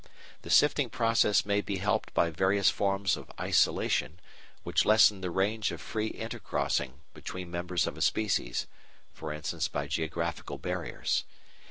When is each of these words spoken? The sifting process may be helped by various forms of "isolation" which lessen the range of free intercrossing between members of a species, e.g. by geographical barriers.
The 0.41 0.49
sifting 0.49 0.89
process 0.89 1.45
may 1.45 1.61
be 1.61 1.77
helped 1.77 2.11
by 2.15 2.31
various 2.31 2.71
forms 2.71 3.15
of 3.15 3.29
"isolation" 3.39 4.19
which 4.63 4.83
lessen 4.83 5.21
the 5.21 5.29
range 5.29 5.71
of 5.71 5.79
free 5.79 6.09
intercrossing 6.09 6.93
between 7.13 7.51
members 7.51 7.85
of 7.85 7.95
a 7.99 8.01
species, 8.01 8.65
e.g. 9.21 9.61
by 9.71 9.85
geographical 9.85 10.57
barriers. 10.57 11.23